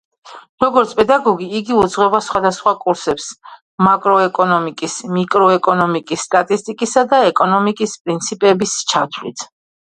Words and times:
როგორც 0.63 0.93
პედაგოგი, 0.99 1.49
იგი 1.59 1.75
უძღვება 1.81 2.21
სხვადასხვა 2.27 2.73
კურსებს, 2.85 3.27
მაკროეკონომიკის, 3.89 4.97
მიკროეკონომიკის, 5.19 6.27
სტატისტიკისა 6.31 7.07
და 7.15 7.23
ეკონომიკის 7.31 7.97
პრინციპების 8.09 8.79
ჩათვლით. 8.95 9.49